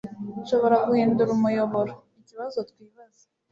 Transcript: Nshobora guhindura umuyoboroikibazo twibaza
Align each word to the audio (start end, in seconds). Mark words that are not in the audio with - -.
Nshobora 0.41 0.75
guhindura 0.87 1.29
umuyoboroikibazo 1.33 2.57
twibaza 2.69 3.23